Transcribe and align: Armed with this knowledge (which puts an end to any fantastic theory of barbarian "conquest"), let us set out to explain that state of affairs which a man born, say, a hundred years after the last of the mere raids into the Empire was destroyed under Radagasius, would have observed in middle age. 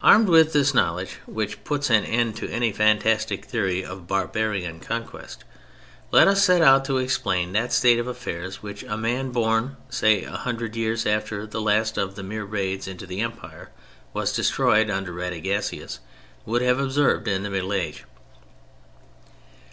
Armed 0.00 0.28
with 0.28 0.52
this 0.52 0.74
knowledge 0.74 1.18
(which 1.26 1.64
puts 1.64 1.90
an 1.90 2.04
end 2.04 2.36
to 2.36 2.48
any 2.50 2.70
fantastic 2.70 3.46
theory 3.46 3.84
of 3.84 4.06
barbarian 4.06 4.78
"conquest"), 4.78 5.42
let 6.12 6.28
us 6.28 6.40
set 6.44 6.62
out 6.62 6.84
to 6.84 6.98
explain 6.98 7.50
that 7.50 7.72
state 7.72 7.98
of 7.98 8.06
affairs 8.06 8.62
which 8.62 8.84
a 8.84 8.96
man 8.96 9.32
born, 9.32 9.76
say, 9.88 10.22
a 10.22 10.30
hundred 10.36 10.76
years 10.76 11.04
after 11.04 11.48
the 11.48 11.60
last 11.60 11.98
of 11.98 12.14
the 12.14 12.22
mere 12.22 12.44
raids 12.44 12.86
into 12.86 13.06
the 13.08 13.20
Empire 13.22 13.70
was 14.12 14.32
destroyed 14.32 14.88
under 14.88 15.12
Radagasius, 15.12 15.98
would 16.46 16.62
have 16.62 16.78
observed 16.78 17.26
in 17.26 17.42
middle 17.42 17.72
age. 17.72 18.04